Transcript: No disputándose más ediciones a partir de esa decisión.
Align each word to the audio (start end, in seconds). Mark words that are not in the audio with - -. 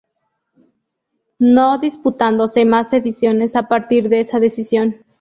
No 1.37 1.77
disputándose 1.77 2.65
más 2.65 2.91
ediciones 2.91 3.55
a 3.55 3.67
partir 3.67 4.09
de 4.09 4.21
esa 4.21 4.39
decisión. 4.39 5.05